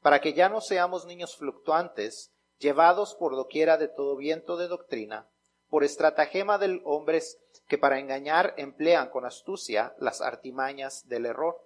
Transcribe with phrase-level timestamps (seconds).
[0.00, 5.28] para que ya no seamos niños fluctuantes, llevados por doquiera de todo viento de doctrina,
[5.68, 11.60] por estratagema de hombres que para engañar emplean con astucia las artimañas del error,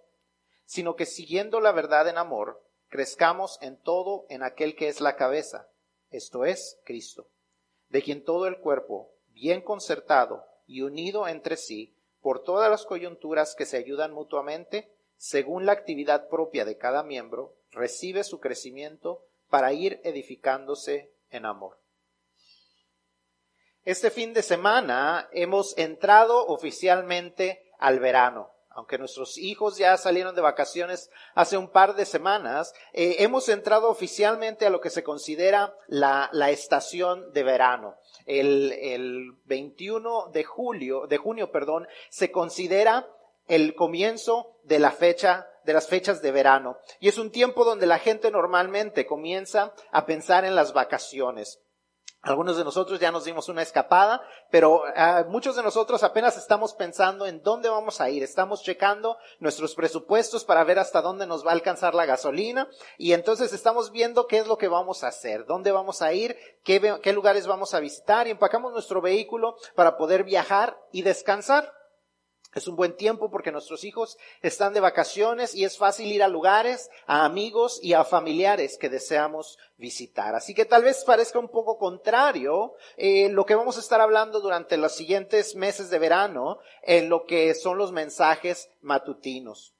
[0.65, 5.17] sino que siguiendo la verdad en amor, crezcamos en todo en aquel que es la
[5.17, 5.69] cabeza,
[6.11, 7.29] esto es Cristo,
[7.89, 13.55] de quien todo el cuerpo, bien concertado y unido entre sí, por todas las coyunturas
[13.55, 14.93] que se ayudan mutuamente,
[15.23, 21.79] según la actividad propia de cada miembro, recibe su crecimiento para ir edificándose en amor.
[23.85, 28.51] Este fin de semana hemos entrado oficialmente al verano.
[28.71, 33.91] Aunque nuestros hijos ya salieron de vacaciones hace un par de semanas, eh, hemos entrado
[33.91, 37.95] oficialmente a lo que se considera la, estación de verano.
[38.27, 43.09] El, el 21 de julio, de junio, perdón, se considera
[43.47, 46.79] el comienzo de la fecha de las fechas de verano.
[47.01, 51.61] Y es un tiempo donde la gente normalmente comienza a pensar en las vacaciones.
[52.25, 56.73] Algunos de nosotros ya nos dimos una escapada, pero ah, muchos de nosotros apenas estamos
[56.73, 58.23] pensando en dónde vamos a ir.
[58.23, 63.13] Estamos checando nuestros presupuestos para ver hasta dónde nos va a alcanzar la gasolina y
[63.13, 67.01] entonces estamos viendo qué es lo que vamos a hacer, dónde vamos a ir, qué,
[67.03, 71.73] qué lugares vamos a visitar y empacamos nuestro vehículo para poder viajar y descansar.
[72.55, 76.29] Es un buen tiempo porque nuestros hijos están de vacaciones y es fácil ir a
[76.29, 80.35] lugares, a amigos y a familiares que deseamos visitar.
[80.35, 84.41] Así que tal vez parezca un poco contrario eh, lo que vamos a estar hablando
[84.41, 89.73] durante los siguientes meses de verano en lo que son los mensajes matutinos.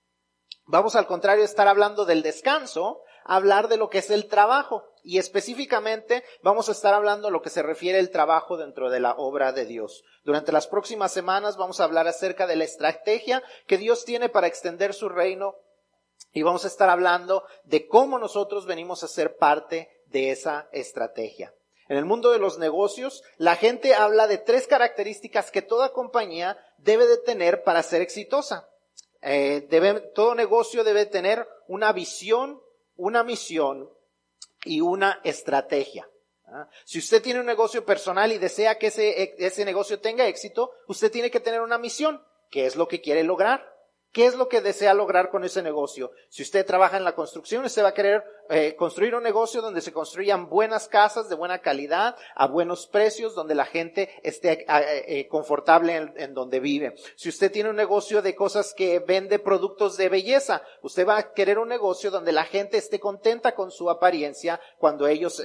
[0.65, 4.85] Vamos al contrario a estar hablando del descanso, hablar de lo que es el trabajo
[5.05, 9.01] y específicamente vamos a estar hablando de lo que se refiere al trabajo dentro de
[9.01, 10.05] la obra de Dios.
[10.25, 14.47] Durante las próximas semanas vamos a hablar acerca de la estrategia que Dios tiene para
[14.47, 15.57] extender su reino
[16.33, 21.53] y vamos a estar hablando de cómo nosotros venimos a ser parte de esa estrategia.
[21.89, 26.57] En el mundo de los negocios, la gente habla de tres características que toda compañía
[26.79, 28.69] debe de tener para ser exitosa.
[29.21, 29.69] Eh,
[30.15, 32.62] todo negocio debe tener una visión,
[32.97, 33.91] una misión
[34.65, 36.09] y una estrategia.
[36.47, 36.69] ¿ah?
[36.85, 41.11] Si usted tiene un negocio personal y desea que ese, ese negocio tenga éxito, usted
[41.11, 42.23] tiene que tener una misión.
[42.51, 43.73] ¿Qué es lo que quiere lograr?
[44.13, 46.13] ¿Qué es lo que desea lograr con ese negocio?
[46.29, 48.23] Si usted trabaja en la construcción, usted va a querer
[48.55, 53.35] eh, construir un negocio donde se construyan buenas casas de buena calidad, a buenos precios,
[53.35, 56.95] donde la gente esté eh, eh, confortable en, donde vive.
[57.17, 61.33] Si usted tiene un negocio de cosas que vende productos de belleza, usted va a
[61.33, 65.43] querer un negocio donde la gente esté contenta con su apariencia cuando ellos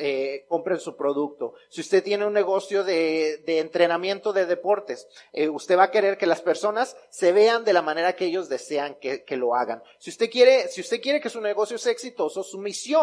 [0.50, 1.53] compren su producto.
[1.69, 6.25] Si usted tiene un negocio de, de entrenamiento de deportes, usted va a querer que
[6.25, 9.81] las personas se vean de la manera que ellos desean que, que lo hagan.
[9.97, 12.96] Si usted quiere, si usted quiere que su negocio sea exitoso, su misión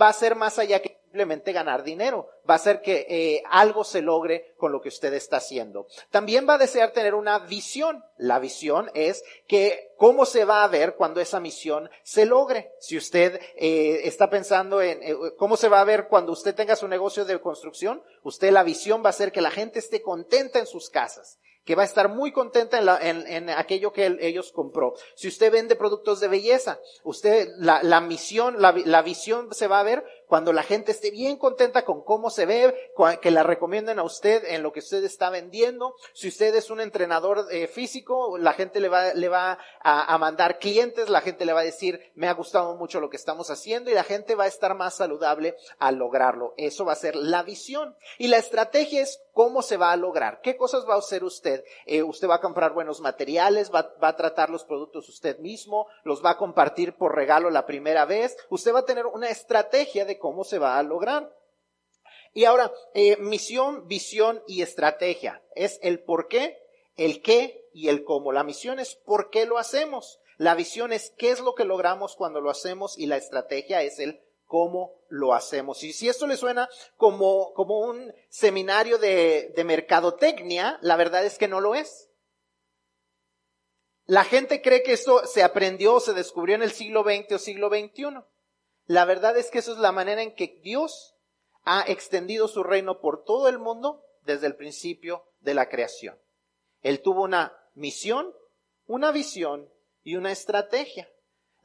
[0.00, 3.84] va a ser más allá que simplemente ganar dinero, va a ser que eh, algo
[3.84, 5.86] se logre con lo que usted está haciendo.
[6.10, 8.04] También va a desear tener una visión.
[8.18, 12.72] La visión es que cómo se va a ver cuando esa misión se logre.
[12.80, 16.76] Si usted eh, está pensando en eh, cómo se va a ver cuando usted tenga
[16.76, 20.58] su negocio de construcción, usted la visión va a ser que la gente esté contenta
[20.58, 24.16] en sus casas que va a estar muy contenta en, la, en, en aquello que
[24.20, 24.94] ellos compró.
[25.16, 29.80] Si usted vende productos de belleza, usted, la, la misión, la, la visión se va
[29.80, 32.74] a ver cuando la gente esté bien contenta con cómo se ve,
[33.20, 35.94] que la recomienden a usted en lo que usted está vendiendo.
[36.14, 40.18] Si usted es un entrenador eh, físico, la gente le va, le va a, a,
[40.18, 43.50] mandar clientes, la gente le va a decir, me ha gustado mucho lo que estamos
[43.50, 46.54] haciendo y la gente va a estar más saludable al lograrlo.
[46.56, 47.96] Eso va a ser la visión.
[48.18, 50.40] Y la estrategia es cómo se va a lograr.
[50.40, 51.62] ¿Qué cosas va a hacer usted?
[51.84, 56.24] Eh, usted va a comprar buenos materiales, va, a tratar los productos usted mismo, los
[56.24, 58.34] va a compartir por regalo la primera vez.
[58.48, 61.36] Usted va a tener una estrategia de cómo se va a lograr.
[62.32, 65.42] Y ahora, eh, misión, visión y estrategia.
[65.54, 66.56] Es el por qué,
[66.96, 68.32] el qué y el cómo.
[68.32, 70.18] La misión es por qué lo hacemos.
[70.38, 73.98] La visión es qué es lo que logramos cuando lo hacemos y la estrategia es
[73.98, 75.82] el cómo lo hacemos.
[75.82, 81.38] Y si esto le suena como, como un seminario de, de mercadotecnia, la verdad es
[81.38, 82.10] que no lo es.
[84.06, 87.68] La gente cree que esto se aprendió, se descubrió en el siglo XX o siglo
[87.68, 88.22] XXI.
[88.86, 91.16] La verdad es que eso es la manera en que Dios
[91.64, 96.16] ha extendido su reino por todo el mundo desde el principio de la creación.
[96.82, 98.32] Él tuvo una misión,
[98.86, 99.68] una visión
[100.04, 101.10] y una estrategia.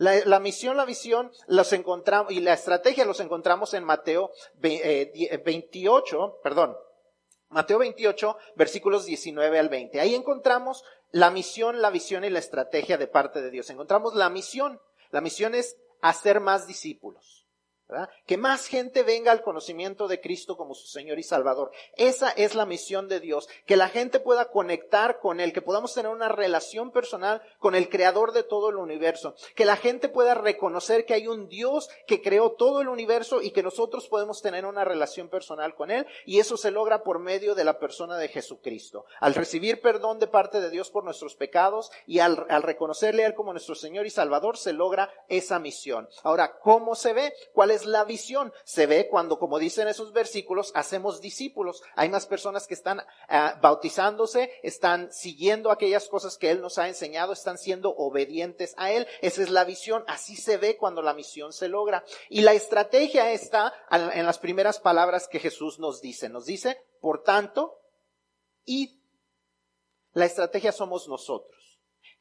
[0.02, 6.40] La, misión, la visión los encontramos, y la estrategia los encontramos en Mateo 28, eh,
[6.42, 6.76] perdón,
[7.50, 10.00] Mateo 28, versículos 19 al 20.
[10.00, 13.70] Ahí encontramos la misión, la visión y la estrategia de parte de Dios.
[13.70, 14.82] Encontramos la misión.
[15.12, 17.41] La misión es hacer más discípulos.
[18.26, 21.72] Que más gente venga al conocimiento de Cristo como su Señor y Salvador.
[21.96, 25.94] Esa es la misión de Dios, que la gente pueda conectar con Él, que podamos
[25.94, 30.34] tener una relación personal con el Creador de todo el universo, que la gente pueda
[30.36, 34.66] reconocer que hay un Dios que creó todo el universo y que nosotros podemos tener
[34.66, 38.28] una relación personal con Él, y eso se logra por medio de la persona de
[38.28, 39.06] Jesucristo.
[39.20, 43.28] Al recibir perdón de parte de Dios por nuestros pecados y al, al reconocerle a
[43.28, 46.08] Él como nuestro Señor y Salvador, se logra esa misión.
[46.24, 47.34] Ahora, ¿cómo se ve?
[47.54, 48.54] ¿Cuál es la visión.
[48.64, 51.82] Se ve cuando, como dicen esos versículos, hacemos discípulos.
[51.96, 56.88] Hay más personas que están ah, bautizándose, están siguiendo aquellas cosas que Él nos ha
[56.88, 59.08] enseñado, están siendo obedientes a Él.
[59.22, 60.04] Esa es la visión.
[60.08, 62.04] Así se ve cuando la misión se logra.
[62.30, 66.30] Y la estrategia está en las primeras palabras que Jesús nos dice.
[66.30, 67.78] Nos dice, por tanto,
[68.66, 69.02] y
[70.14, 71.61] la estrategia somos nosotros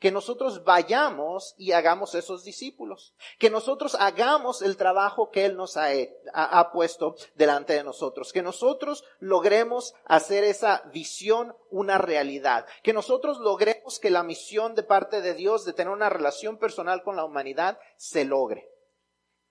[0.00, 5.76] que nosotros vayamos y hagamos esos discípulos, que nosotros hagamos el trabajo que Él nos
[5.76, 5.90] ha,
[6.32, 13.38] ha, puesto delante de nosotros, que nosotros logremos hacer esa visión una realidad, que nosotros
[13.38, 17.24] logremos que la misión de parte de Dios de tener una relación personal con la
[17.24, 18.79] humanidad se logre.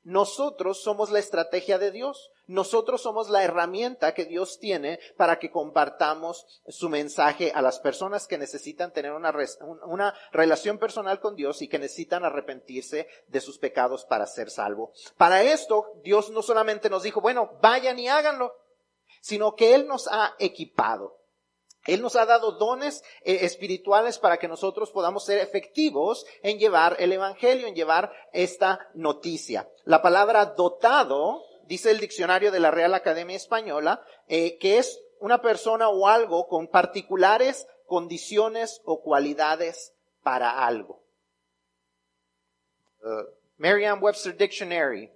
[0.10, 2.32] Nosotros somos la estrategia de Dios.
[2.48, 8.26] Nosotros somos la herramienta que Dios tiene para que compartamos su mensaje a las personas
[8.26, 9.32] que necesitan tener una,
[10.32, 14.94] relación personal con Dios y que necesitan arrepentirse de sus pecados para ser salvo.
[15.16, 18.56] Para esto, Dios no solamente nos dijo, bueno, vayan y háganlo,
[19.22, 21.19] sino que Él nos ha equipado.
[21.94, 26.96] Él nos ha dado dones eh, espirituales para que nosotros podamos ser efectivos en llevar
[27.00, 29.70] el Evangelio, en llevar esta noticia.
[29.84, 35.42] La palabra dotado, dice el diccionario de la Real Academia Española, eh, que es una
[35.42, 39.94] persona o algo con particulares condiciones o cualidades
[40.24, 41.04] para algo.
[43.04, 43.24] Uh,
[43.58, 45.12] Merriam-Webster Dictionary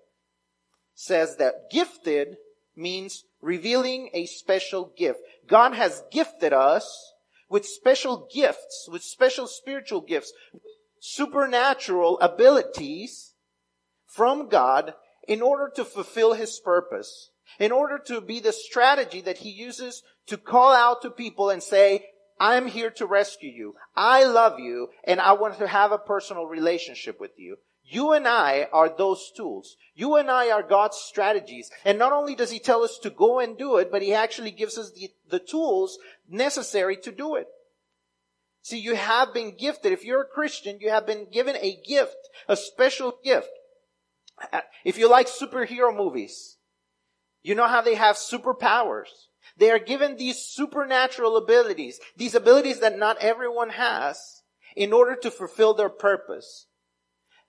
[0.94, 2.38] says that gifted
[2.75, 5.19] means revealing a special gift.
[5.48, 7.13] God has gifted us
[7.50, 10.34] with special gifts, with special spiritual gifts,
[11.00, 13.34] supernatural abilities
[14.07, 14.94] from God
[15.28, 17.30] in order to fulfill his purpose,
[17.60, 21.62] in order to be the strategy that he uses to call out to people and
[21.62, 22.06] say,
[22.39, 23.75] I'm here to rescue you.
[23.96, 27.57] I love you and I want to have a personal relationship with you.
[27.94, 29.78] You and I are those tools.
[29.94, 31.69] You and I are God's strategies.
[31.86, 34.50] And not only does He tell us to go and do it, but He actually
[34.50, 37.48] gives us the, the tools necessary to do it.
[38.63, 39.92] See, you have been gifted.
[39.92, 42.18] If you're a Christian, you have been given a gift,
[42.48, 43.50] a special gift.
[44.51, 46.57] Uh, if you like superhero movies,
[47.44, 49.28] you know how they have superpowers.
[49.57, 54.42] They are given these supernatural abilities, these abilities that not everyone has,
[54.75, 56.66] in order to fulfill their purpose.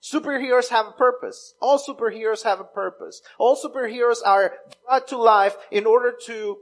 [0.04, 1.54] Superheroes have a purpose.
[1.62, 3.22] All superheroes have a purpose.
[3.38, 4.54] All superheroes are
[4.84, 6.58] brought to life in order to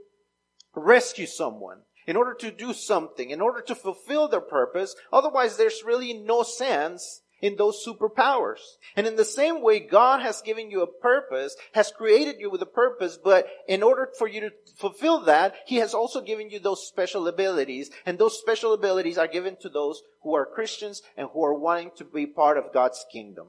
[0.76, 4.94] rescue someone, in order to do something, in order to fulfill their purpose.
[5.12, 8.60] Otherwise, there's really no sense in those superpowers.
[8.96, 12.62] And in the same way, God has given you a purpose, has created you with
[12.62, 16.60] a purpose, but in order for you to fulfill that, He has also given you
[16.60, 21.28] those special abilities, and those special abilities are given to those who are Christians and
[21.32, 23.48] who are wanting to be part of God's kingdom.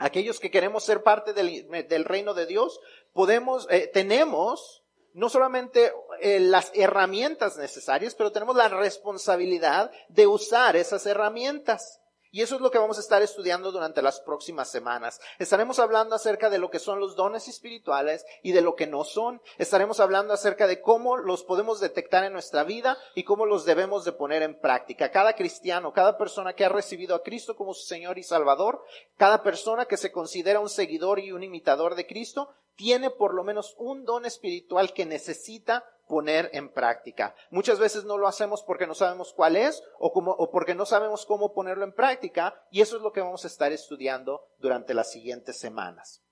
[0.00, 2.78] Aquellos que queremos ser parte del, del reino de Dios,
[3.12, 10.76] podemos, eh, tenemos no solamente eh, las herramientas necesarias, pero tenemos la responsabilidad de usar
[10.76, 12.00] esas herramientas.
[12.30, 15.20] Y eso es lo que vamos a estar estudiando durante las próximas semanas.
[15.38, 19.04] Estaremos hablando acerca de lo que son los dones espirituales y de lo que no
[19.04, 19.40] son.
[19.56, 24.04] Estaremos hablando acerca de cómo los podemos detectar en nuestra vida y cómo los debemos
[24.04, 25.10] de poner en práctica.
[25.10, 28.84] Cada cristiano, cada persona que ha recibido a Cristo como su Señor y Salvador,
[29.16, 33.42] cada persona que se considera un seguidor y un imitador de Cristo, tiene por lo
[33.42, 37.34] menos un don espiritual que necesita poner en práctica.
[37.50, 41.52] Muchas veces no lo hacemos porque no sabemos cuál es o, porque no sabemos cómo
[41.52, 45.58] ponerlo en práctica y eso es lo que vamos a estar estudiando durante las siguientes
[45.58, 46.22] semanas.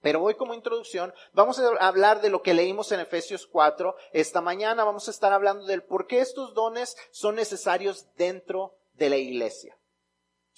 [0.00, 3.94] Pero hoy como introducción vamos a hablar de lo que leímos en Efesios 4.
[4.12, 9.10] Esta mañana vamos a estar hablando del por qué estos dones son necesarios dentro de
[9.10, 9.78] la iglesia.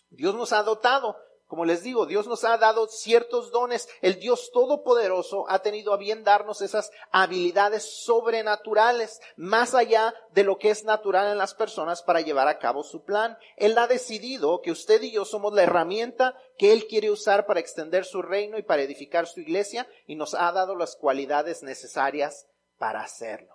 [0.09, 1.17] Dios nos ha dotado
[1.47, 3.89] Como les digo, Dios nos ha dado ciertos dones.
[4.01, 10.59] El Dios Todopoderoso ha tenido a bien darnos esas habilidades sobrenaturales, más allá de lo
[10.59, 13.39] que es natural en las personas para llevar a cabo su plan.
[13.57, 17.61] Él ha decidido que usted y yo somos la herramienta que Él quiere usar para
[17.61, 22.49] extender su reino y para edificar su iglesia y nos ha dado las cualidades necesarias
[22.77, 23.55] para hacerlo.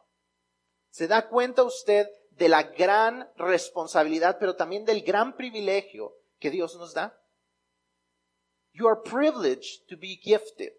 [0.91, 6.75] ¿Se da cuenta usted de la gran responsabilidad, pero también del gran privilegio que Dios
[6.77, 7.20] nos da?
[8.73, 10.71] You are privileged to be gifted.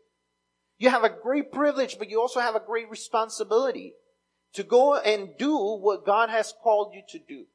[0.78, 3.94] You have a great privilege, but you also have a great responsibility
[4.54, 7.46] to go and do what God has called you to do.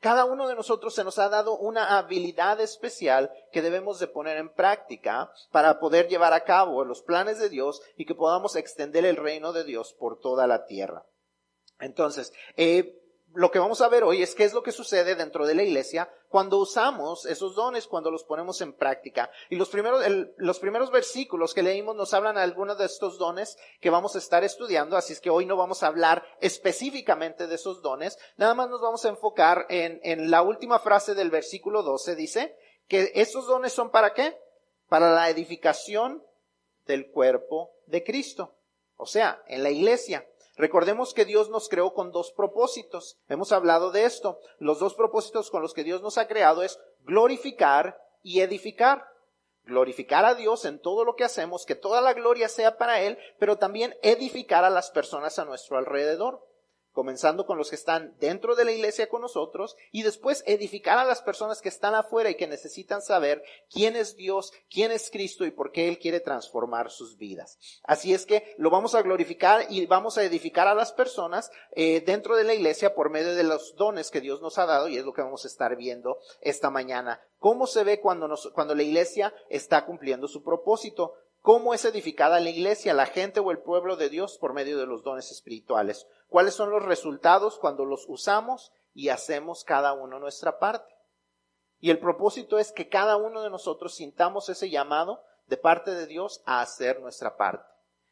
[0.00, 4.36] Cada uno de nosotros se nos ha dado una habilidad especial que debemos de poner
[4.36, 9.04] en práctica para poder llevar a cabo los planes de Dios y que podamos extender
[9.04, 11.06] el reino de Dios por toda la tierra.
[11.78, 13.00] Entonces, eh,
[13.34, 15.62] lo que vamos a ver hoy es qué es lo que sucede dentro de la
[15.62, 19.30] iglesia cuando usamos esos dones, cuando los ponemos en práctica.
[19.50, 20.02] Y los primeros,
[20.36, 24.18] los primeros versículos que leímos nos hablan de algunos de estos dones que vamos a
[24.18, 28.54] estar estudiando, así es que hoy no vamos a hablar específicamente de esos dones, nada
[28.54, 32.56] más nos vamos a enfocar en, en la última frase del versículo 12, dice
[32.88, 34.38] que esos dones son para qué?
[34.88, 36.22] Para la edificación
[36.86, 38.54] del cuerpo de Cristo.
[38.96, 40.26] O sea, en la iglesia.
[40.62, 43.18] Recordemos que Dios nos creó con dos propósitos.
[43.28, 44.38] Hemos hablado de esto.
[44.60, 49.04] Los dos propósitos con los que Dios nos ha creado es glorificar y edificar.
[49.64, 53.18] Glorificar a Dios en todo lo que hacemos, que toda la gloria sea para Él,
[53.40, 56.46] pero también edificar a las personas a nuestro alrededor
[56.92, 61.04] comenzando con los que están dentro de la iglesia con nosotros y después edificar a
[61.04, 65.44] las personas que están afuera y que necesitan saber quién es Dios, quién es Cristo
[65.44, 67.58] y por qué Él quiere transformar sus vidas.
[67.84, 72.02] Así es que lo vamos a glorificar y vamos a edificar a las personas eh,
[72.04, 74.98] dentro de la iglesia por medio de los dones que Dios nos ha dado y
[74.98, 77.20] es lo que vamos a estar viendo esta mañana.
[77.38, 81.14] ¿Cómo se ve cuando, nos, cuando la iglesia está cumpliendo su propósito?
[81.42, 84.86] ¿Cómo es edificada la iglesia, la gente o el pueblo de Dios por medio de
[84.86, 86.06] los dones espirituales?
[86.28, 90.94] ¿Cuáles son los resultados cuando los usamos y hacemos cada uno nuestra parte?
[91.80, 96.06] Y el propósito es que cada uno de nosotros sintamos ese llamado de parte de
[96.06, 97.68] Dios a hacer nuestra parte.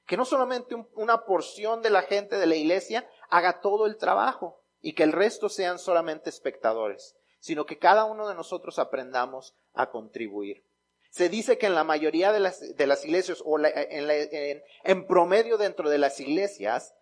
[0.07, 4.61] Que no solamente una porción de la gente de la iglesia haga todo el trabajo
[4.81, 9.91] y que el resto sean solamente espectadores, sino que cada uno de nosotros aprendamos a
[9.91, 10.69] contribuir.
[11.11, 15.59] Se dice que en la mayoría de las, de las iglesias, o en, en, promedio
[15.59, 16.95] dentro de las iglesias,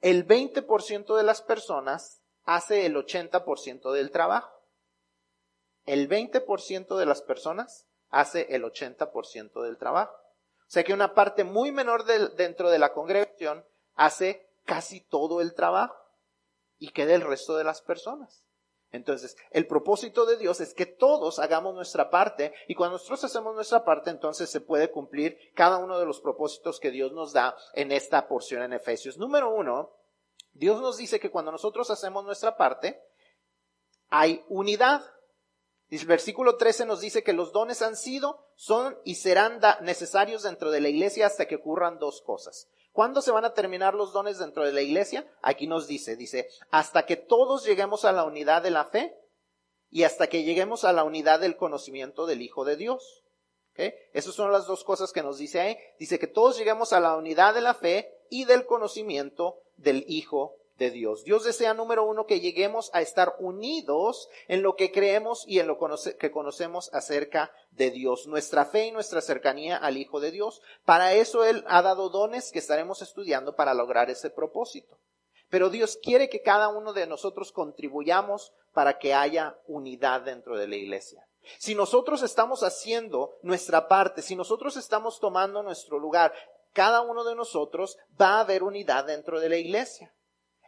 [0.00, 4.50] el 20% de las personas hace el 80% del trabajo.
[5.84, 10.14] El 20% de las personas hace el 80% del trabajo.
[10.14, 13.64] O sea que una parte muy menor dentro de la congregación
[13.94, 15.96] hace casi todo el trabajo
[16.78, 18.44] y queda el resto de las personas.
[18.92, 23.54] Entonces, el propósito de Dios es que todos hagamos nuestra parte y cuando nosotros hacemos
[23.54, 27.56] nuestra parte, entonces se puede cumplir cada uno de los propósitos que Dios nos da
[27.74, 29.16] en esta porción en Efesios.
[29.16, 29.92] Número uno,
[30.52, 33.00] Dios nos dice que cuando nosotros hacemos nuestra parte,
[34.08, 35.04] hay unidad.
[35.88, 40.70] El versículo 13 nos dice que los dones han sido, son y serán necesarios dentro
[40.72, 42.68] de la iglesia hasta que ocurran dos cosas.
[42.92, 45.26] ¿Cuándo se van a terminar los dones dentro de la iglesia?
[45.42, 49.16] Aquí nos dice, dice, hasta que todos lleguemos a la unidad de la fe
[49.90, 53.24] y hasta que lleguemos a la unidad del conocimiento del Hijo de Dios.
[53.72, 53.94] ¿Okay?
[54.12, 55.78] Esas son las dos cosas que nos dice ahí.
[55.98, 60.56] Dice que todos lleguemos a la unidad de la fe y del conocimiento del Hijo
[60.80, 61.24] de Dios.
[61.24, 65.68] Dios desea, número uno, que lleguemos a estar unidos en lo que creemos y en
[65.68, 65.78] lo
[66.18, 70.62] que conocemos acerca de Dios, nuestra fe y nuestra cercanía al Hijo de Dios.
[70.86, 74.98] Para eso Él ha dado dones que estaremos estudiando para lograr ese propósito.
[75.50, 80.66] Pero Dios quiere que cada uno de nosotros contribuyamos para que haya unidad dentro de
[80.66, 81.26] la iglesia.
[81.58, 86.32] Si nosotros estamos haciendo nuestra parte, si nosotros estamos tomando nuestro lugar,
[86.72, 90.14] cada uno de nosotros va a haber unidad dentro de la iglesia.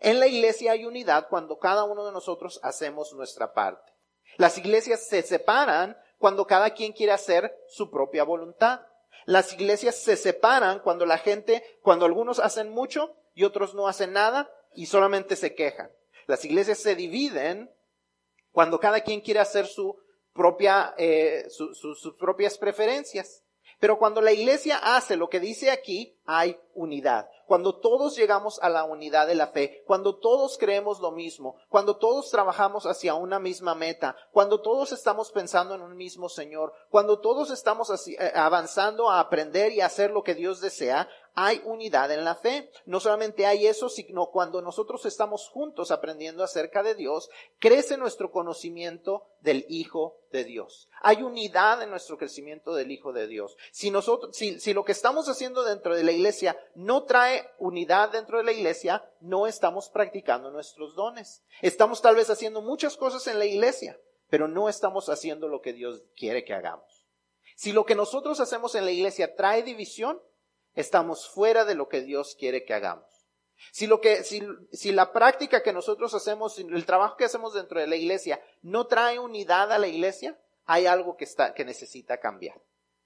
[0.04, 3.92] En la iglesia hay unidad cuando cada uno de nosotros hacemos nuestra parte.
[4.36, 8.80] Las iglesias se separan cuando cada quien quiere hacer su propia voluntad.
[9.26, 14.12] Las iglesias se separan cuando la gente, cuando algunos hacen mucho y otros no hacen
[14.12, 15.92] nada y solamente se quejan.
[16.26, 17.72] Las iglesias se dividen
[18.50, 19.96] cuando cada quien quiere hacer su
[20.32, 23.44] propia, eh, sus propias preferencias.
[23.82, 27.28] Pero cuando la iglesia hace lo que dice aquí, hay unidad.
[27.48, 31.96] Cuando todos llegamos a la unidad de la fe, cuando todos creemos lo mismo, cuando
[31.96, 37.18] todos trabajamos hacia una misma meta, cuando todos estamos pensando en un mismo Señor, cuando
[37.18, 42.24] todos estamos eh, avanzando a aprender y hacer lo que Dios desea, hay unidad en
[42.24, 42.70] la fe.
[42.86, 48.30] No solamente hay eso, sino cuando nosotros estamos juntos aprendiendo acerca de Dios, crece nuestro
[48.30, 50.88] conocimiento del Hijo de Dios.
[51.00, 53.56] Hay unidad en nuestro crecimiento del Hijo de Dios.
[53.70, 58.38] Si nosotros, si, lo que estamos haciendo dentro de la iglesia no trae unidad dentro
[58.38, 61.42] de la iglesia, no estamos practicando nuestros dones.
[61.60, 63.98] Estamos tal vez haciendo muchas cosas en la iglesia,
[64.28, 67.06] pero no estamos haciendo lo que Dios quiere que hagamos.
[67.56, 70.20] Si lo que nosotros hacemos en la iglesia trae división,
[70.74, 73.06] estamos fuera de lo que Dios quiere que hagamos.
[73.70, 77.80] Si lo que, si, si la práctica que nosotros hacemos, el trabajo que hacemos dentro
[77.80, 82.18] de la iglesia no trae unidad a la iglesia, hay algo que está, que necesita
[82.18, 82.60] cambiar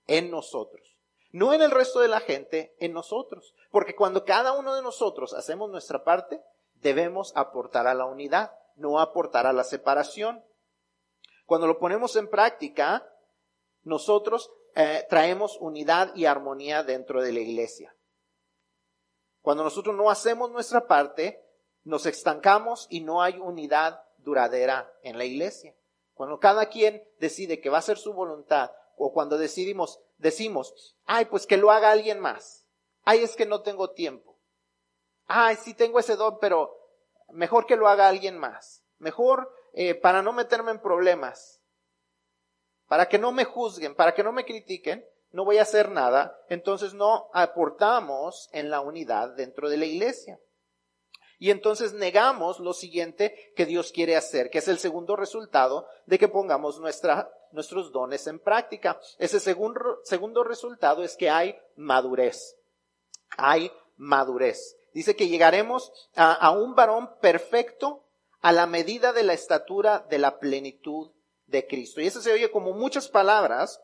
[0.06, 0.96] en nosotros.
[1.32, 3.54] No en el resto de la gente, en nosotros.
[3.70, 6.40] Porque cuando cada uno de nosotros hacemos nuestra parte,
[6.76, 10.42] debemos aportar a la unidad, no aportar a la separación.
[11.44, 13.06] Cuando lo ponemos en práctica,
[13.82, 17.96] nosotros eh, traemos unidad y armonía dentro de la iglesia.
[19.40, 21.42] Cuando nosotros no hacemos nuestra parte,
[21.84, 25.74] nos estancamos y no hay unidad duradera en la iglesia.
[26.12, 31.24] Cuando cada quien decide que va a hacer su voluntad, o cuando decidimos, decimos, ay,
[31.24, 32.66] pues que lo haga alguien más.
[33.02, 34.36] Ay, es que no tengo tiempo.
[35.26, 36.76] Ay, sí tengo ese don, pero
[37.30, 38.82] mejor que lo haga alguien más.
[38.98, 41.55] Mejor eh, para no meterme en problemas
[42.88, 46.38] para que no me juzguen, para que no me critiquen, no voy a hacer nada,
[46.48, 50.40] entonces no aportamos en la unidad dentro de la iglesia.
[51.38, 56.18] Y entonces negamos lo siguiente que Dios quiere hacer, que es el segundo resultado de
[56.18, 58.98] que pongamos nuestra, nuestros dones en práctica.
[59.18, 62.56] Ese segundo, segundo resultado es que hay madurez.
[63.36, 64.78] Hay madurez.
[64.94, 68.04] Dice que llegaremos a, a un varón perfecto
[68.40, 71.10] a la medida de la estatura de la plenitud
[71.46, 72.00] de Cristo.
[72.00, 73.80] Y eso se oye como muchas palabras,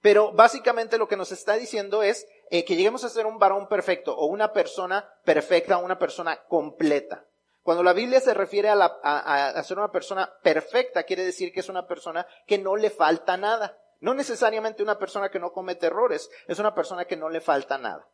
[0.00, 3.68] pero básicamente lo que nos está diciendo es eh, que lleguemos a ser un varón
[3.68, 7.26] perfecto o una persona perfecta, una persona completa.
[7.62, 11.60] Cuando la Biblia se refiere a, la, a, ser una persona perfecta, quiere decir que
[11.60, 13.78] es una persona que no le falta nada.
[14.00, 17.78] No necesariamente una persona que no comete errores, es una persona que no le falta
[17.78, 18.08] nada.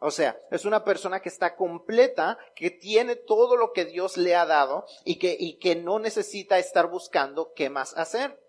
[0.00, 4.36] O sea, es una persona que está completa, que tiene todo lo que Dios le
[4.36, 8.40] ha dado y que, y que no necesita estar buscando qué más hacer.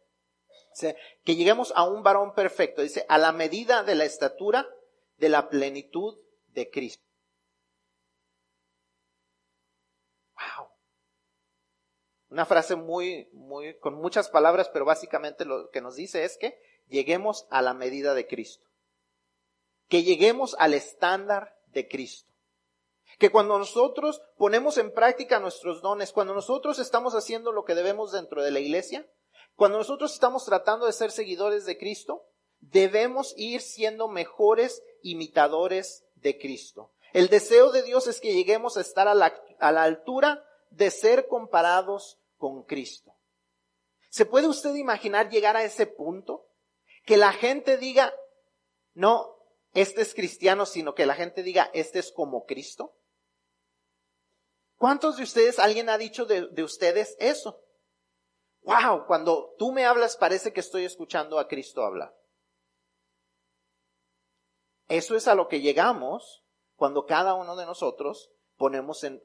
[0.71, 4.69] O sea, que lleguemos a un varón perfecto, dice, a la medida de la estatura
[5.17, 6.19] de la plenitud
[6.49, 7.03] de Cristo.
[10.35, 10.67] Wow.
[12.29, 16.61] Una frase muy, muy, con muchas palabras, pero básicamente lo que nos dice es que
[16.87, 18.68] lleguemos a la medida de Cristo
[19.89, 22.31] que lleguemos al estándar de Cristo.
[23.17, 28.13] Que cuando nosotros ponemos en práctica nuestros dones, cuando nosotros estamos haciendo lo que debemos
[28.13, 29.05] dentro de la iglesia,
[29.55, 32.23] cuando nosotros estamos tratando de ser seguidores de Cristo,
[32.61, 36.91] debemos ir siendo mejores imitadores de Cristo.
[37.11, 42.19] El deseo de Dios es que lleguemos a estar a la, altura de ser comparados
[42.37, 43.15] con Cristo.
[44.09, 46.45] ¿Se puede usted imaginar llegar a ese punto?
[47.05, 48.13] Que la gente diga,
[48.93, 49.38] no,
[49.81, 52.95] este es cristiano, sino que la gente diga, este es como Cristo?
[54.77, 57.61] ¿Cuántos de ustedes, alguien ha dicho de, de, ustedes eso?
[58.61, 62.13] Wow, cuando tú me hablas parece que estoy escuchando a Cristo hablar.
[64.87, 66.43] Eso es a lo que llegamos
[66.75, 69.21] cuando cada uno de nosotros ponemos en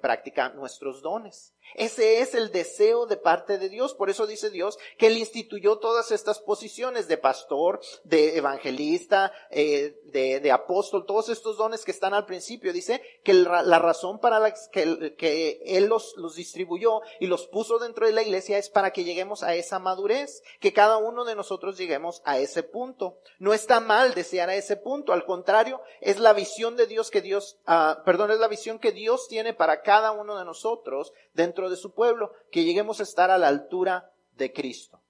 [0.00, 1.54] práctica nuestros dones.
[1.74, 3.94] Ese es el deseo de parte de Dios.
[3.94, 10.00] Por eso dice Dios que Él instituyó todas estas posiciones de pastor, de evangelista, eh,
[10.04, 12.72] de, apóstol, todos estos dones que están al principio.
[12.72, 18.12] Dice que la razón para la que, Él los, distribuyó y los puso dentro de
[18.12, 22.22] la iglesia es para que lleguemos a esa madurez, que cada uno de nosotros lleguemos
[22.24, 23.18] a ese punto.
[23.38, 27.20] No está mal desear a ese punto, al contrario, es la visión de Dios que
[27.20, 31.57] Dios, uh, perdón, es la visión que Dios tiene para cada uno de nosotros dentro
[31.68, 35.02] de su pueblo, que lleguemos a estar a la altura de Cristo.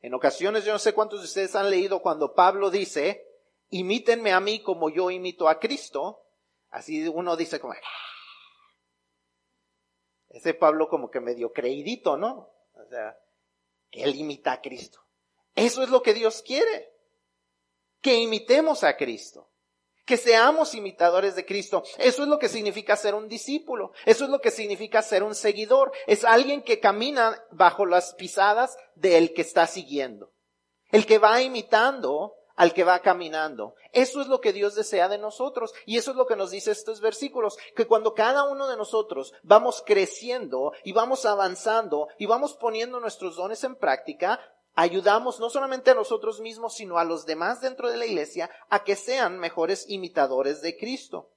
[0.00, 3.26] En ocasiones, yo no sé cuántos de ustedes han leído cuando Pablo dice,
[3.70, 6.22] imítenme a mí como yo imito a Cristo.
[6.70, 7.78] Así uno dice como, ah".
[10.28, 12.50] ese Pablo como que medio creidito, ¿no?
[12.74, 13.18] O sea,
[13.90, 15.00] que él imita a Cristo.
[15.54, 16.92] Eso es lo que Dios quiere.
[18.00, 19.53] Que imitemos a Cristo
[20.04, 21.82] que seamos imitadores de Cristo.
[21.98, 23.92] Eso es lo que significa ser un discípulo.
[24.04, 25.92] Eso es lo que significa ser un seguidor.
[26.06, 30.32] Es alguien que camina bajo las pisadas del que está siguiendo.
[30.90, 33.74] El que va imitando al que va caminando.
[33.92, 35.72] Eso es lo que Dios desea de nosotros.
[35.86, 37.56] Y eso es lo que nos dice estos versículos.
[37.74, 43.36] Que cuando cada uno de nosotros vamos creciendo y vamos avanzando y vamos poniendo nuestros
[43.36, 44.40] dones en práctica,
[44.74, 48.84] ayudamos no solamente a nosotros mismos, sino a los demás dentro de la iglesia a
[48.84, 51.30] que sean mejores imitadores de Cristo.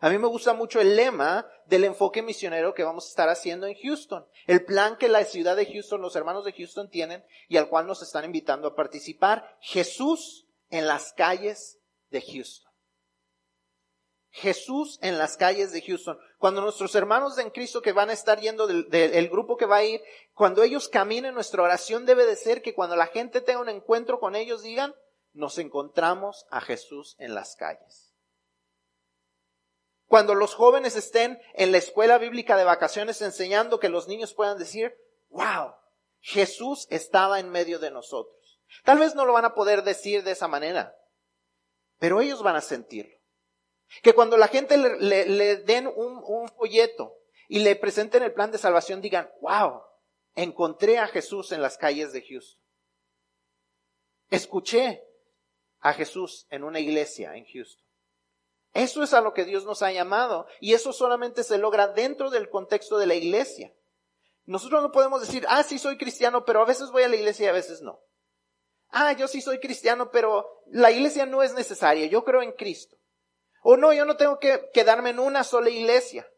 [0.00, 3.66] A mí me gusta mucho el lema del enfoque misionero que vamos a estar haciendo
[3.66, 4.26] en Houston.
[4.46, 7.86] El plan que la ciudad de Houston, los hermanos de Houston tienen y al cual
[7.86, 9.56] nos están invitando a participar.
[9.60, 11.78] Jesús en las calles
[12.10, 12.73] de Houston.
[14.34, 16.18] Jesús en las calles de Houston.
[16.38, 19.84] Cuando nuestros hermanos en Cristo que van a estar yendo del, grupo que va a
[19.84, 23.68] ir, cuando ellos caminen, nuestra oración debe de ser que cuando la gente tenga un
[23.68, 24.92] encuentro con ellos digan,
[25.34, 28.12] nos encontramos a Jesús en las calles.
[30.06, 34.58] Cuando los jóvenes estén en la escuela bíblica de vacaciones enseñando que los niños puedan
[34.58, 34.96] decir,
[35.28, 35.74] wow,
[36.18, 38.60] Jesús estaba en medio de nosotros.
[38.82, 40.92] Tal vez no lo van a poder decir de esa manera,
[42.00, 43.14] pero ellos van a sentirlo.
[44.02, 47.16] Que cuando la gente le, den un, un folleto
[47.48, 49.82] y le presenten el plan de salvación, digan, wow,
[50.34, 52.60] encontré a Jesús en las calles de Houston.
[54.30, 55.04] Escuché
[55.80, 57.84] a Jesús en una iglesia en Houston.
[58.72, 62.30] Eso es a lo que Dios nos ha llamado y eso solamente se logra dentro
[62.30, 63.72] del contexto de la iglesia.
[64.46, 67.46] Nosotros no podemos decir, ah, sí soy cristiano, pero a veces voy a la iglesia
[67.46, 68.00] y a veces no.
[68.88, 72.96] Ah, yo sí soy cristiano, pero la iglesia no es necesaria, yo creo en Cristo.
[73.66, 76.28] O no, yo no tengo que quedarme en una sola iglesia,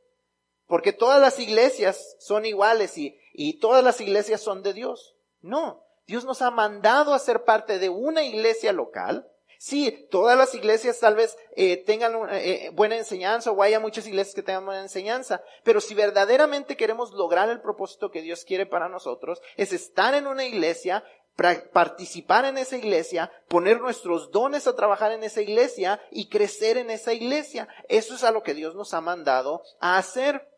[0.68, 5.16] porque todas las iglesias son iguales y, y todas las iglesias son de Dios.
[5.40, 9.28] No, Dios nos ha mandado a ser parte de una iglesia local.
[9.58, 14.36] Sí, todas las iglesias tal vez eh, tengan eh, buena enseñanza o haya muchas iglesias
[14.36, 18.88] que tengan buena enseñanza, pero si verdaderamente queremos lograr el propósito que Dios quiere para
[18.88, 21.02] nosotros, es estar en una iglesia
[21.36, 26.90] participar en esa iglesia, poner nuestros dones a trabajar en esa iglesia y crecer en
[26.90, 27.68] esa iglesia.
[27.88, 30.50] Eso es a lo que Dios nos ha mandado a hacer.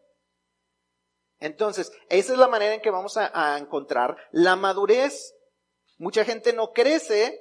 [1.40, 5.34] Entonces, esa es la manera en que vamos a, a encontrar la madurez.
[5.98, 7.40] Mucha gente no crece,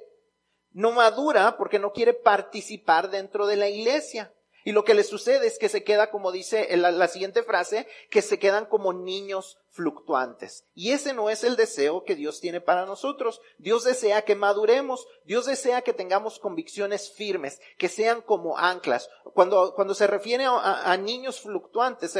[0.70, 4.32] no madura porque no quiere participar dentro de la iglesia.
[4.68, 8.20] Y lo que le sucede es que se queda, como dice la, siguiente frase, que
[8.20, 10.66] se quedan como niños fluctuantes.
[10.74, 13.40] Y ese no es el deseo que Dios tiene para nosotros.
[13.56, 19.08] Dios desea que maduremos, Dios desea que tengamos convicciones firmes, que sean como anclas.
[19.32, 22.12] Cuando, cuando se refiere a, niños fluctuantes,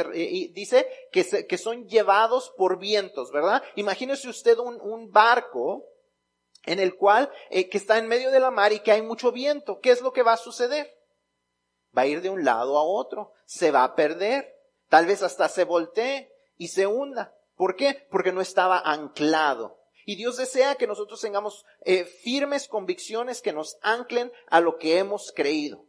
[0.51, 3.61] dice que, que son llevados por vientos, ¿verdad?
[3.75, 5.85] Imagínese usted un, un barco
[6.65, 9.31] en el cual, eh, que está en medio de la mar y que hay mucho
[9.31, 9.79] viento.
[9.81, 10.98] ¿Qué es lo que va a suceder?
[11.97, 14.55] Va a ir de un lado a otro, se va a perder,
[14.89, 17.35] tal vez hasta se voltee y se hunda.
[17.55, 18.07] ¿Por qué?
[18.09, 19.79] Porque no estaba anclado.
[20.05, 24.97] Y Dios desea que nosotros tengamos eh, firmes convicciones que nos anclen a lo que
[24.97, 25.85] hemos creído.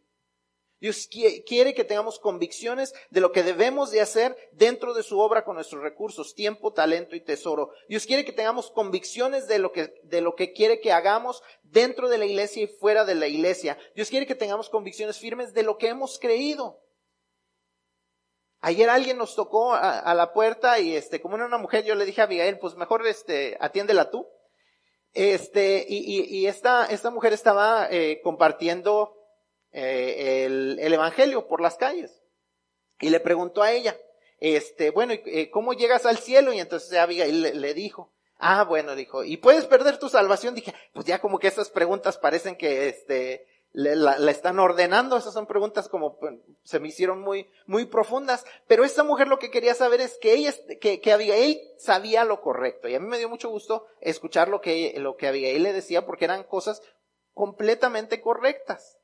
[0.80, 5.44] Dios quiere que tengamos convicciones de lo que debemos de hacer dentro de su obra
[5.44, 7.70] con nuestros recursos, tiempo, talento y tesoro.
[7.86, 12.08] Dios quiere que tengamos convicciones de lo que, de lo que quiere que hagamos dentro
[12.08, 13.76] de la iglesia y fuera de la iglesia.
[13.94, 16.80] Dios quiere que tengamos convicciones firmes de lo que hemos creído.
[18.62, 22.06] Ayer alguien nos tocó a, la puerta y este, como era una mujer, yo le
[22.06, 24.26] dije a Abigail, pues mejor este, atiéndela tú.
[25.12, 29.19] Este, y, y, y esta, esta mujer estaba eh, compartiendo
[29.72, 32.22] eh, el, el, Evangelio por las calles.
[33.00, 33.96] Y le preguntó a ella,
[34.38, 36.52] este, bueno, eh, ¿cómo llegas al cielo?
[36.52, 40.54] Y entonces Abigail le, le dijo, ah, bueno, dijo, ¿y puedes perder tu salvación?
[40.54, 45.16] Dije, pues ya como que esas preguntas parecen que, este, le, la, la, están ordenando,
[45.16, 49.38] esas son preguntas como pues, se me hicieron muy, muy profundas, pero esta mujer lo
[49.38, 53.06] que quería saber es que ella, que, que Abigail sabía lo correcto, y a mí
[53.06, 56.82] me dio mucho gusto escuchar lo que, lo que Abigail le decía porque eran cosas
[57.32, 58.98] completamente correctas.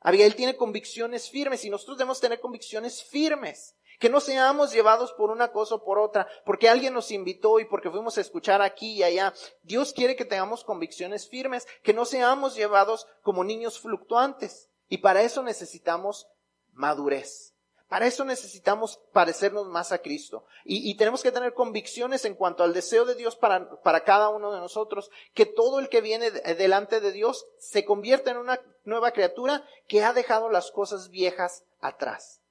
[0.00, 3.74] Abigail tiene convicciones firmes y nosotros debemos tener convicciones firmes.
[3.98, 7.64] Que no seamos llevados por una cosa o por otra, porque alguien nos invitó y
[7.64, 9.34] porque fuimos a escuchar aquí y allá.
[9.62, 14.70] Dios quiere que tengamos convicciones firmes, que no seamos llevados como niños fluctuantes.
[14.88, 16.28] Y para eso necesitamos
[16.72, 17.57] madurez.
[17.88, 20.44] Para eso necesitamos parecernos más a Cristo.
[20.64, 24.52] Y, tenemos que tener convicciones en cuanto al deseo de Dios para, para cada uno
[24.52, 29.12] de nosotros, que todo el que viene delante de Dios se convierta en una nueva
[29.12, 32.42] criatura que ha dejado las cosas viejas atrás.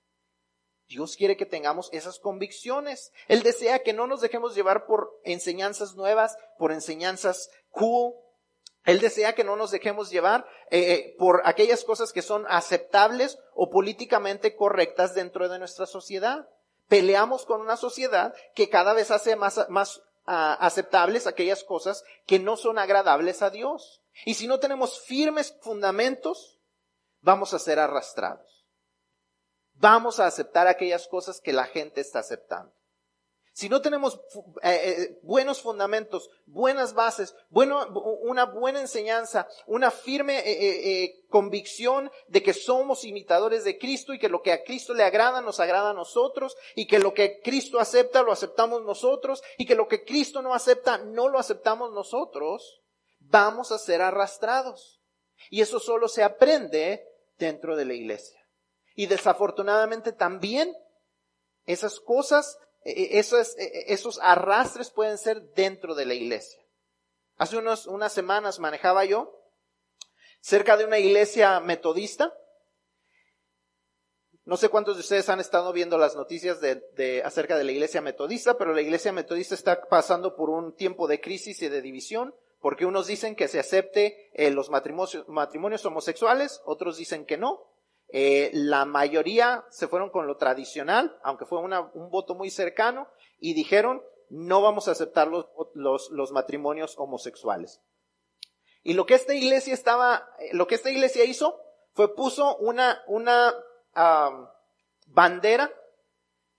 [0.88, 3.12] Dios quiere que tengamos esas convicciones.
[3.28, 8.13] Él desea que no nos dejemos llevar por enseñanzas nuevas, por enseñanzas cool,
[8.88, 13.38] él desea que no nos dejemos llevar eh, eh, por aquellas cosas que son aceptables
[13.54, 16.47] o políticamente correctas dentro de nuestra sociedad.
[16.88, 22.39] Peleamos con una sociedad que cada vez hace más, más uh, aceptables aquellas cosas que
[22.39, 24.02] no son agradables a Dios.
[24.23, 26.58] Y si no tenemos firmes fundamentos,
[27.19, 28.65] vamos a ser arrastrados.
[29.73, 32.71] Vamos a aceptar aquellas cosas que la gente está aceptando.
[33.58, 34.22] Si no tenemos
[34.62, 37.88] eh, eh, buenos fundamentos, buenas bases, bueno,
[38.22, 44.30] una buena enseñanza, una firme eh, convicción de que somos imitadores de Cristo y que
[44.30, 47.80] lo que a Cristo le agrada nos agrada a nosotros y que lo que Cristo
[47.80, 52.84] acepta lo aceptamos nosotros y que lo que Cristo no acepta no lo aceptamos nosotros,
[53.22, 55.02] vamos a ser arrastrados.
[55.50, 57.08] Y eso solo se aprende
[57.39, 58.39] dentro de la iglesia.
[58.93, 60.78] Y desafortunadamente también
[61.65, 66.62] esas cosas esos, e, esos arrastres pueden ser dentro de la iglesia.
[67.38, 69.38] Hace unos, unas semanas manejaba yo
[70.41, 72.34] cerca de una iglesia metodista.
[74.45, 78.02] No sé cuántos de ustedes han estado viendo las noticias de, acerca de la iglesia
[78.02, 82.34] metodista, pero la iglesia metodista está pasando por un tiempo de crisis y de división,
[82.62, 87.65] porque unos dicen que se acepte eh, los matrimonios, matrimonios homosexuales, otros dicen que no.
[88.10, 93.08] Eh, la mayoría se fueron con lo tradicional, aunque fue un voto muy cercano,
[93.39, 97.82] y dijeron, no vamos a aceptar los, matrimonios homosexuales.
[98.84, 101.60] Y lo que esta iglesia estaba, eh, lo que esta iglesia hizo
[101.93, 103.54] fue puso una, una
[105.08, 105.72] bandera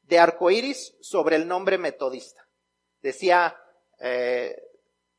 [0.03, 2.49] de arcoíris sobre el nombre metodista.
[3.01, 3.57] Decía
[4.01, 4.61] eh,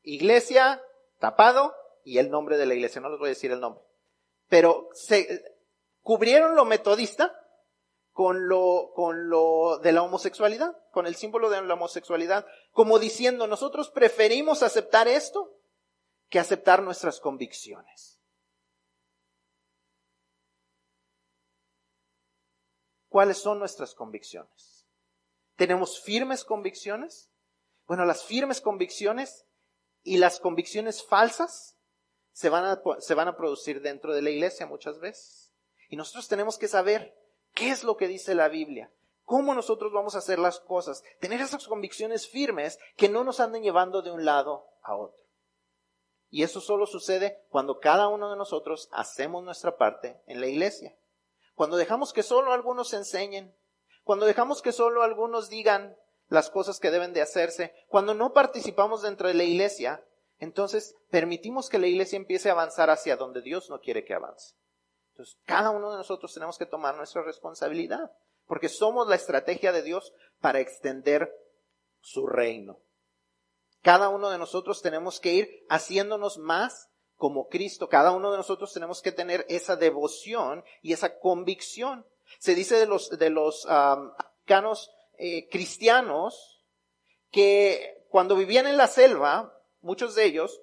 [0.02, 0.82] iglesia
[1.18, 3.00] tapado y el nombre de la iglesia.
[3.00, 3.82] No les voy a decir el nombre.
[4.48, 5.42] Pero se,
[6.02, 7.34] cubrieron lo metodista
[8.12, 13.46] con lo, con lo de la homosexualidad, con el símbolo de la homosexualidad, como diciendo,
[13.46, 15.56] nosotros preferimos aceptar esto
[16.28, 18.20] que aceptar nuestras convicciones.
[23.08, 24.86] ¿Cuáles son nuestras convicciones?
[25.56, 27.30] ¿Tenemos firmes convicciones?
[27.86, 29.46] Bueno, las firmes convicciones
[30.04, 31.76] y las convicciones falsas
[32.32, 35.49] se van a, se van a producir dentro de la iglesia muchas veces.
[35.90, 37.14] Y nosotros tenemos que saber
[37.52, 38.92] qué es lo que dice la Biblia,
[39.24, 43.64] cómo nosotros vamos a hacer las cosas, tener esas convicciones firmes que no nos anden
[43.64, 45.20] llevando de un lado a otro.
[46.30, 50.96] Y eso solo sucede cuando cada uno de nosotros hacemos nuestra parte en la iglesia.
[51.56, 53.52] Cuando dejamos que solo algunos enseñen,
[54.04, 55.96] cuando dejamos que solo algunos digan
[56.28, 60.04] las cosas que deben de hacerse, cuando no participamos dentro de la iglesia,
[60.38, 64.54] entonces permitimos que la iglesia empiece a avanzar hacia donde Dios no quiere que avance.
[65.10, 68.10] Entonces, cada uno de nosotros tenemos que tomar nuestra responsabilidad,
[68.46, 71.32] porque somos la estrategia de Dios para extender
[72.00, 72.78] su reino.
[73.82, 77.88] Cada uno de nosotros tenemos que ir haciéndonos más como Cristo.
[77.88, 82.06] Cada uno de nosotros tenemos que tener esa devoción y esa convicción.
[82.38, 86.64] Se dice de los, de los africanos eh, cristianos
[87.30, 90.60] que cuando vivían en la selva, muchos de ellos,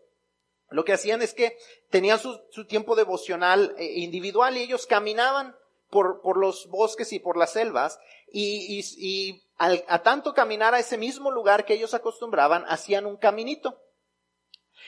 [0.69, 1.57] lo que hacían es que
[1.89, 5.55] tenían su, tiempo devocional eh, individual y ellos caminaban
[5.89, 7.99] por, por, los bosques y por las selvas
[8.31, 13.81] y, y, a tanto caminar a ese mismo lugar que ellos acostumbraban, hacían un caminito.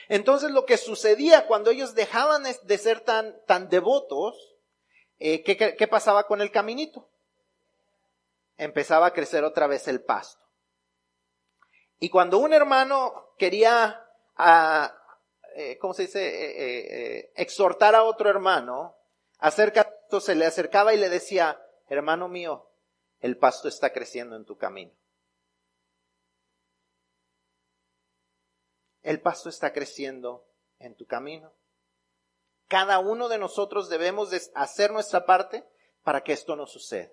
[0.08, 4.50] Entonces lo que sucedía cuando ellos dejaban de ser tan, tan devotos,
[5.18, 7.08] eh, ¿qué, ¿qué, pasaba con el caminito?
[8.56, 10.44] Empezaba a crecer otra vez el pasto.
[11.98, 14.94] Y cuando un hermano quería a,
[15.60, 16.26] eh, ¿cómo se dice?
[16.26, 18.96] Eh, eh, exhortar a otro hermano,
[19.38, 22.70] acerca, se le acercaba y le decía, hermano mío,
[23.20, 24.92] el pasto está creciendo en tu camino.
[29.02, 30.46] El pasto está creciendo
[30.78, 31.52] en tu camino.
[32.68, 35.66] Cada uno de nosotros debemos de hacer nuestra parte
[36.02, 37.10] para que esto no suceda.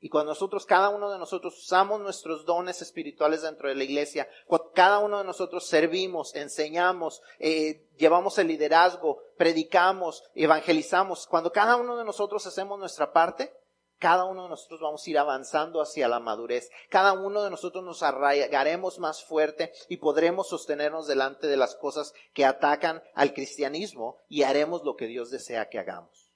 [0.00, 4.28] Y cuando nosotros, cada uno de nosotros usamos nuestros dones espirituales dentro de la iglesia,
[4.46, 11.74] cuando cada uno de nosotros servimos, enseñamos, eh, llevamos el liderazgo, predicamos, evangelizamos, cuando cada
[11.74, 13.52] uno de nosotros hacemos nuestra parte,
[13.98, 16.70] cada uno de nosotros vamos a ir avanzando hacia la madurez.
[16.90, 22.14] Cada uno de nosotros nos arraigaremos más fuerte y podremos sostenernos delante de las cosas
[22.32, 26.30] que atacan al cristianismo y haremos lo que Dios desea que hagamos.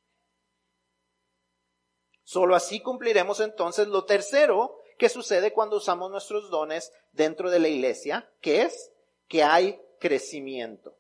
[2.24, 7.68] Solo así cumpliremos entonces lo tercero que sucede cuando usamos nuestros dones dentro de la
[7.68, 8.92] iglesia, que es
[9.28, 10.96] que hay crecimiento.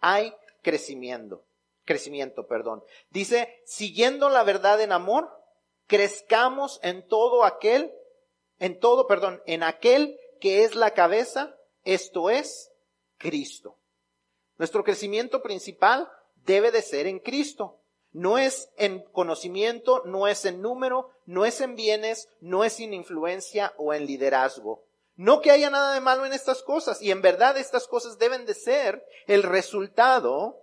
[0.00, 1.44] Hay crecimiento.
[1.84, 2.82] Crecimiento, perdón.
[3.10, 5.30] Dice, siguiendo la verdad en amor,
[5.86, 7.92] crezcamos en todo aquel,
[8.58, 12.72] en todo, perdón, en aquel que es la cabeza, esto es
[13.18, 13.78] Cristo.
[14.56, 17.80] Nuestro crecimiento principal debe de ser en Cristo.
[18.14, 22.94] No es en conocimiento, no es en número, no es en bienes, no es en
[22.94, 24.84] influencia o en liderazgo.
[25.16, 28.46] No que haya nada de malo en estas cosas, y en verdad estas cosas deben
[28.46, 30.60] de ser el resultado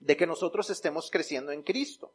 [0.00, 2.12] de que nosotros estemos creciendo en Cristo.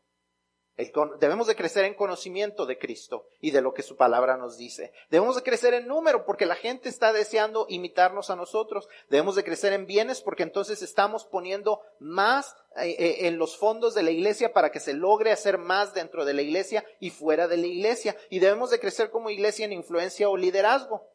[1.20, 4.94] Debemos de crecer en conocimiento de Cristo y de lo que su palabra nos dice.
[5.10, 8.88] Debemos de crecer en número porque la gente está deseando imitarnos a nosotros.
[9.10, 13.96] Debemos de crecer en bienes porque entonces estamos poniendo más eh, eh, en los fondos
[13.96, 17.48] de la iglesia para que se logre hacer más dentro de la iglesia y fuera
[17.48, 18.16] de la iglesia.
[18.30, 21.08] Y debemos de crecer como iglesia en influencia o liderazgo.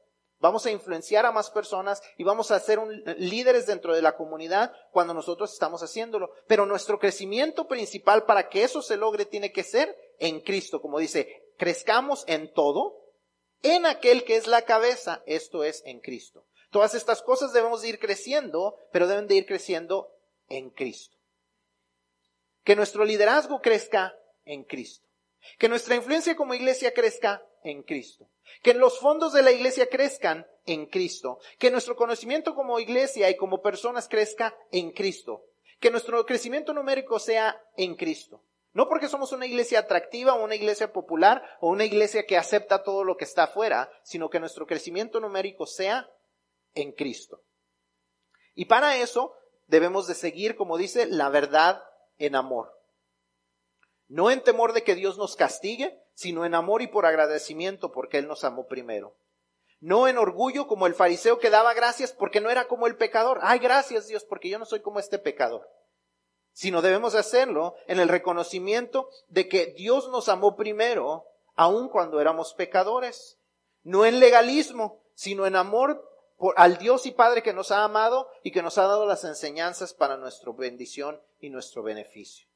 [0.42, 2.80] Vamos a influenciar a más personas y vamos a ser
[3.16, 6.32] líderes dentro de la comunidad cuando nosotros estamos haciéndolo.
[6.48, 10.82] Pero nuestro crecimiento principal para que eso se logre tiene que ser en Cristo.
[10.82, 13.14] Como dice, crezcamos en todo,
[13.62, 16.44] en aquel que es la cabeza, esto es en Cristo.
[16.70, 20.10] Todas estas cosas debemos de ir creciendo, pero deben de ir creciendo
[20.48, 21.16] en Cristo.
[22.64, 25.06] Que nuestro liderazgo crezca en Cristo.
[25.60, 28.28] Que nuestra influencia como iglesia crezca en Cristo.
[28.62, 31.38] Que los fondos de la iglesia crezcan en Cristo.
[31.58, 35.44] Que nuestro conocimiento como iglesia y como personas crezca en Cristo.
[35.80, 38.42] Que nuestro crecimiento numérico sea en Cristo.
[38.74, 43.04] No porque somos una iglesia atractiva una iglesia popular o una iglesia que acepta todo
[43.04, 46.08] lo que está afuera, sino que nuestro crecimiento numérico sea
[46.74, 47.42] en Cristo.
[48.54, 49.34] Y para eso
[49.66, 51.82] debemos de seguir, como dice, la verdad
[52.18, 52.72] en amor.
[54.12, 58.18] No en temor de que Dios nos castigue, sino en amor y por agradecimiento porque
[58.18, 59.16] Él nos amó primero.
[59.80, 63.38] No en orgullo como el fariseo que daba gracias porque no era como el pecador.
[63.40, 65.66] Ay, gracias Dios porque yo no soy como este pecador.
[66.52, 72.52] Sino debemos hacerlo en el reconocimiento de que Dios nos amó primero, aun cuando éramos
[72.52, 73.38] pecadores.
[73.82, 78.28] No en legalismo, sino en amor por, al Dios y Padre que nos ha amado
[78.42, 82.51] y que nos ha dado las enseñanzas para nuestra bendición y nuestro beneficio.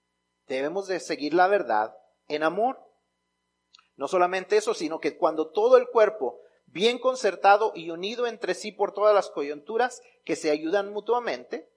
[0.46, 1.96] Debemos de seguir la verdad
[2.28, 2.78] en amor.
[3.96, 8.72] No solamente eso, sino que cuando todo el cuerpo, bien concertado y unido entre sí
[8.72, 11.70] por todas las coyunturas que se ayudan mutuamente,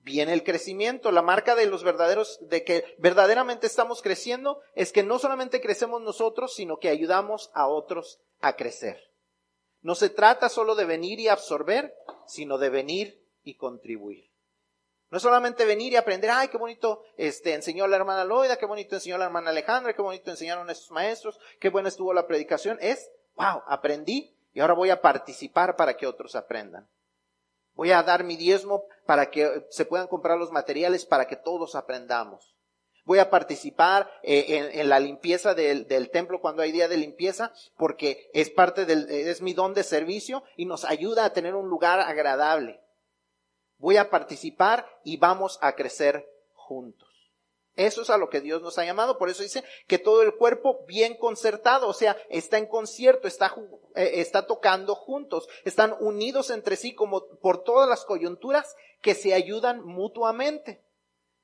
[0.00, 1.10] viene el crecimiento.
[1.10, 6.00] La marca de los verdaderos, de que verdaderamente estamos creciendo, es que no solamente crecemos
[6.00, 8.98] nosotros, sino que ayudamos a otros a crecer.
[9.80, 11.94] No se trata solo de venir y absorber,
[12.26, 14.27] sino de venir y contribuir.
[15.10, 18.66] No es solamente venir y aprender, ay, qué bonito este, enseñó la hermana Loida, qué
[18.66, 22.76] bonito enseñó la hermana Alejandra, qué bonito enseñaron estos maestros, qué buena estuvo la predicación.
[22.80, 26.88] Es, wow, aprendí y ahora voy a participar para que otros aprendan.
[27.74, 31.74] Voy a dar mi diezmo para que se puedan comprar los materiales para que todos
[31.74, 32.54] aprendamos.
[33.04, 37.52] Voy a participar eh, en, la limpieza del, del, templo cuando hay día de limpieza
[37.78, 41.70] porque es parte del, es mi don de servicio y nos ayuda a tener un
[41.70, 42.82] lugar agradable
[43.78, 47.08] voy a participar y vamos a crecer juntos.
[47.78, 49.18] Eso es a lo que Dios nos ha llamado.
[49.18, 53.54] Por eso dice que todo el cuerpo bien concertado, o sea, está en concierto, está,
[53.94, 59.32] eh, está tocando juntos, están unidos entre sí como por todas las coyunturas que se
[59.32, 60.82] ayudan mutuamente.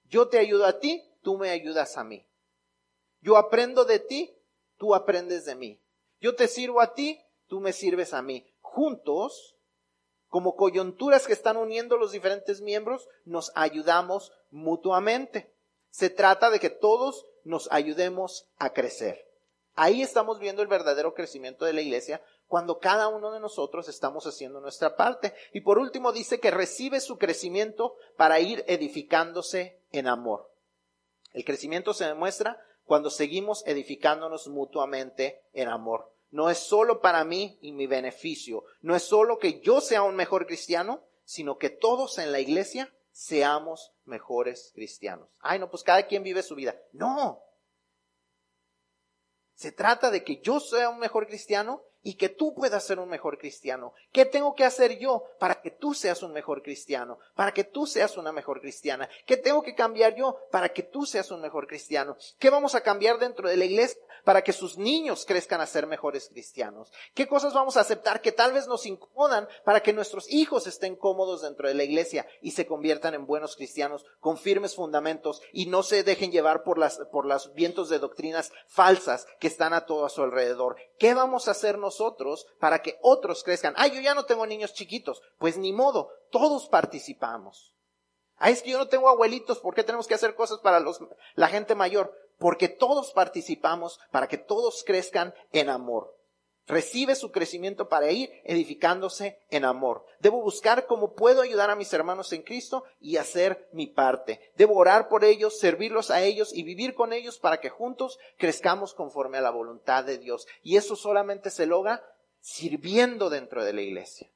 [0.08, 2.26] Yo te ayudo a ti, tú me ayudas a mí.
[3.20, 4.34] Yo aprendo de ti,
[4.76, 5.80] tú aprendes de mí.
[6.20, 8.44] Yo te sirvo a ti, tú me sirves a mí.
[8.60, 9.53] Juntos
[10.34, 15.54] como coyunturas que están uniendo los diferentes miembros, nos ayudamos mutuamente.
[15.90, 19.30] Se trata de que todos nos ayudemos a crecer.
[19.76, 24.26] Ahí estamos viendo el verdadero crecimiento de la iglesia cuando cada uno de nosotros estamos
[24.26, 25.34] haciendo nuestra parte.
[25.52, 30.50] Y por último dice que recibe su crecimiento para ir edificándose en amor.
[31.32, 37.56] El crecimiento se demuestra cuando seguimos edificándonos mutuamente en amor no es solo para mí
[37.62, 42.18] y mi beneficio, no es solo que yo sea un mejor cristiano, sino que todos
[42.18, 45.28] en la iglesia seamos mejores cristianos.
[45.38, 46.76] Ay, no, pues cada quien vive su vida.
[46.90, 47.40] No.
[49.54, 53.08] Se trata de que yo sea un mejor cristiano y que tú puedas ser un
[53.08, 53.94] mejor cristiano.
[54.12, 57.18] ¿Qué tengo que hacer yo para que tú seas un mejor cristiano?
[57.34, 59.08] Para que tú seas una mejor cristiana.
[59.26, 62.16] ¿Qué tengo que cambiar yo para que tú seas un mejor cristiano?
[62.38, 65.86] ¿Qué vamos a cambiar dentro de la iglesia para que sus niños crezcan a ser
[65.86, 66.92] mejores cristianos?
[67.14, 70.96] ¿Qué cosas vamos a aceptar que tal vez nos incomodan para que nuestros hijos estén
[70.96, 75.66] cómodos dentro de la iglesia y se conviertan en buenos cristianos con firmes fundamentos y
[75.66, 79.86] no se dejen llevar por las, por los vientos de doctrinas falsas que están a
[79.86, 80.76] todo a su alrededor?
[80.98, 82.46] ¿Qué vamos a hacer nosotros?
[82.58, 83.74] para que otros crezcan.
[83.76, 85.22] Ah, yo ya no tengo niños chiquitos.
[85.38, 87.74] Pues ni modo, todos participamos.
[88.36, 90.98] Ah, es que yo no tengo abuelitos, ¿por qué tenemos que hacer cosas para los,
[91.34, 92.12] la gente mayor?
[92.38, 96.16] Porque todos participamos para que todos crezcan en amor.
[96.66, 100.06] Recibe su crecimiento para ir edificándose en amor.
[100.20, 104.52] Debo buscar cómo puedo ayudar a mis hermanos en Cristo y hacer mi parte.
[104.56, 108.94] Debo orar por ellos, servirlos a ellos y vivir con ellos para que juntos crezcamos
[108.94, 110.46] conforme a la voluntad de Dios.
[110.62, 112.02] Y eso solamente se logra
[112.40, 114.30] sirviendo dentro de la iglesia,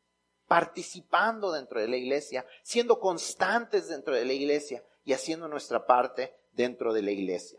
[0.47, 6.35] participando dentro de la iglesia, siendo constantes dentro de la iglesia y haciendo nuestra parte
[6.53, 7.59] dentro de la iglesia.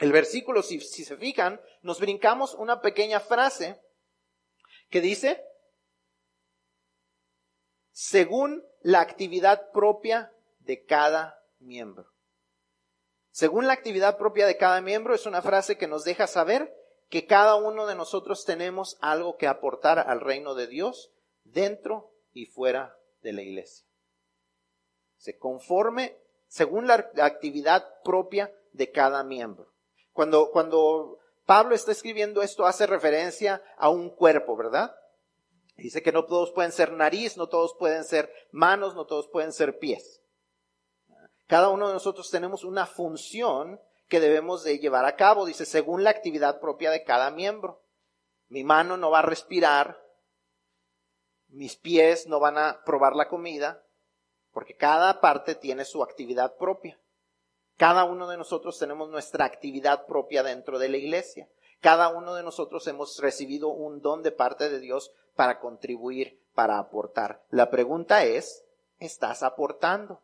[0.00, 3.80] El versículo, si, se fijan, nos brincamos una pequeña frase
[4.90, 5.44] que dice,
[7.90, 12.12] según la actividad propia de cada miembro.
[13.30, 16.74] Según la actividad propia de cada miembro es una frase que nos deja saber
[17.08, 22.46] que cada uno de nosotros tenemos algo que aportar al reino de Dios dentro y
[22.46, 23.86] fuera de la iglesia.
[25.16, 29.72] Se conforme según la actividad propia de cada miembro.
[30.18, 34.92] Cuando, cuando Pablo está escribiendo esto hace referencia a un cuerpo, ¿verdad?
[35.76, 39.52] Dice que no todos pueden ser nariz, no todos pueden ser manos, no todos pueden
[39.52, 40.20] ser pies.
[41.46, 46.02] Cada uno de nosotros tenemos una función que debemos de llevar a cabo, dice, según
[46.02, 47.80] la actividad propia de cada miembro.
[48.48, 50.02] Mi mano no va a respirar,
[51.46, 53.84] mis pies no van a probar la comida,
[54.50, 56.98] porque cada parte tiene su actividad propia.
[57.78, 61.48] Cada uno de nosotros tenemos nuestra actividad propia dentro de la iglesia.
[61.80, 66.80] Cada uno de nosotros hemos recibido un don de parte de Dios para contribuir, para
[66.80, 67.44] aportar.
[67.50, 68.64] La pregunta es,
[68.98, 70.20] ¿estás aportando?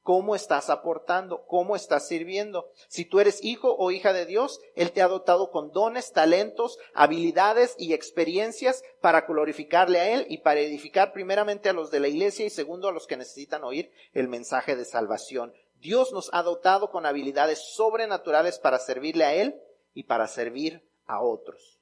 [0.00, 1.44] ¿Cómo estás aportando?
[1.44, 2.70] ¿Cómo estás sirviendo?
[2.88, 6.78] Si tú eres hijo o hija de Dios, Él te ha dotado con dones, talentos,
[6.94, 12.08] habilidades y experiencias para glorificarle a Él y para edificar primeramente a los de la
[12.08, 15.52] iglesia y segundo a los que necesitan oír el mensaje de salvación.
[15.80, 19.54] Dios nos ha dotado con habilidades sobrenaturales para servirle a Él
[19.94, 21.80] y para servir a otros.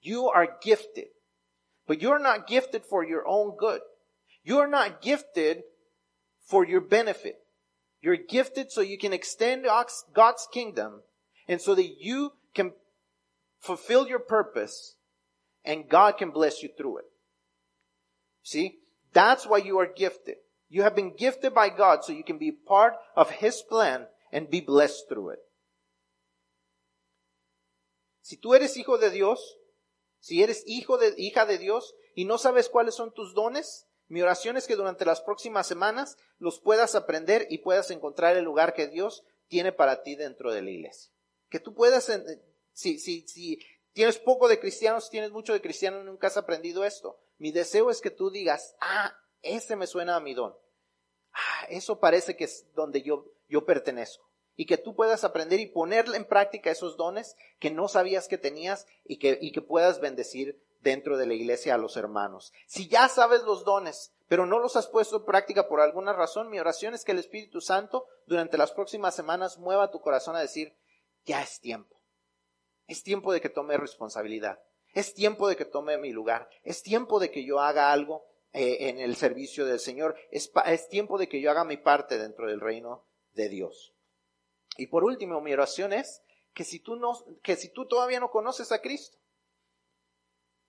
[0.00, 1.08] You are gifted,
[1.86, 3.80] but you're not gifted for your own good.
[4.42, 5.62] You're not gifted
[6.44, 7.36] for your benefit.
[8.00, 9.64] You're gifted so you can extend
[10.12, 11.02] God's kingdom
[11.46, 12.72] and so that you can
[13.60, 14.96] fulfill your purpose
[15.64, 17.04] and God can bless you through it.
[18.42, 18.80] See?
[19.12, 20.36] That's why you are gifted.
[20.72, 24.48] You have been gifted by God so you can be part of His plan and
[24.48, 25.40] be blessed through it.
[28.22, 29.58] Si tú eres hijo de Dios,
[30.18, 34.22] si eres hijo de, hija de Dios y no sabes cuáles son tus dones, mi
[34.22, 38.72] oración es que durante las próximas semanas los puedas aprender y puedas encontrar el lugar
[38.72, 41.12] que Dios tiene para ti dentro de la iglesia.
[41.50, 42.10] Que tú puedas,
[42.72, 43.58] si, si, si
[43.92, 47.20] tienes poco de cristianos, tienes mucho de cristianos, nunca has aprendido esto.
[47.36, 50.61] Mi deseo es que tú digas, ah, ese me suena a mi don.
[51.32, 54.28] Ah, eso parece que es donde yo, yo pertenezco.
[54.54, 58.38] Y que tú puedas aprender y ponerle en práctica esos dones que no sabías que
[58.38, 62.52] tenías y que, y que puedas bendecir dentro de la iglesia a los hermanos.
[62.66, 66.50] Si ya sabes los dones, pero no los has puesto en práctica por alguna razón,
[66.50, 70.40] mi oración es que el Espíritu Santo durante las próximas semanas mueva tu corazón a
[70.40, 70.76] decir,
[71.24, 72.00] ya es tiempo.
[72.86, 74.60] Es tiempo de que tome responsabilidad.
[74.92, 76.48] Es tiempo de que tome mi lugar.
[76.62, 80.14] Es tiempo de que yo haga algo eh, en el servicio del Señor.
[80.30, 80.50] Es,
[80.88, 83.94] tiempo de que yo haga mi parte dentro del reino de Dios.
[84.76, 86.22] Y por último, mi oración es
[86.52, 89.16] que si tú no, que si tú todavía no conoces a Cristo,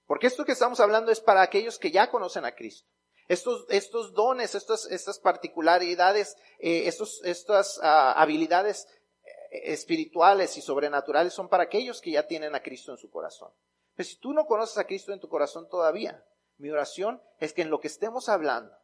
[0.06, 2.88] porque esto que estamos hablando es para aquellos que ya conocen a Cristo.
[3.28, 6.90] Estos, estos dones, estas, estas particularidades, eh,
[7.24, 8.88] estas ah, habilidades
[9.24, 13.52] eh, espirituales y sobrenaturales son para aquellos que ya tienen a Cristo en su corazón.
[13.96, 16.24] Pero si tú no conoces a Cristo en tu corazón todavía,
[16.58, 18.76] mi oración es que en lo que estemos hablando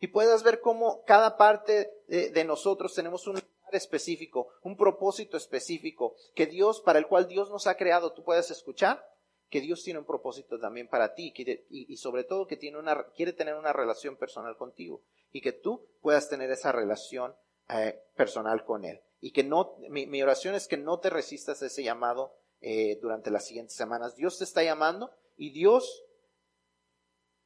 [0.00, 6.16] y puedas ver cómo cada parte de, nosotros tenemos un lugar específico, un propósito específico
[6.34, 9.06] que Dios, para el cual Dios nos ha creado, tú puedes escuchar
[9.52, 11.32] que Dios tiene un propósito también para ti
[11.68, 15.86] y, sobre todo que tiene una, quiere tener una relación personal contigo y que tú
[16.00, 17.34] puedas tener esa relación
[17.68, 19.02] eh, personal con Él.
[19.20, 23.30] Y que no, mi, oración es que no te resistas a ese llamado eh, durante
[23.30, 24.16] las siguientes semanas.
[24.16, 26.02] Dios te está llamando y Dios,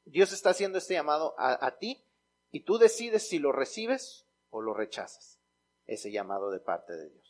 [0.07, 2.03] Dios está haciendo este llamado a, ti
[2.51, 5.39] y tú decides si lo recibes o lo rechazas,
[5.85, 7.26] ese llamado de parte de Dios.